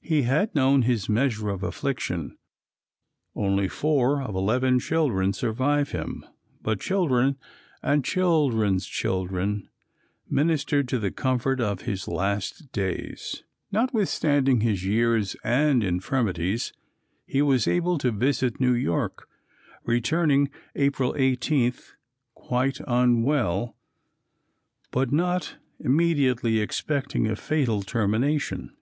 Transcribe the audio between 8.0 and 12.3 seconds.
children's children ministered to the comfort of his